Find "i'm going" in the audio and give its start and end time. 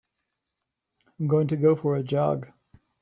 1.19-1.47